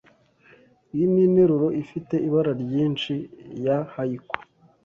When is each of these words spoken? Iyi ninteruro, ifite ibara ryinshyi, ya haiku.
Iyi 0.93 1.05
ninteruro, 1.13 1.67
ifite 1.83 2.15
ibara 2.27 2.51
ryinshyi, 2.63 3.15
ya 3.65 3.77
haiku. 3.93 4.35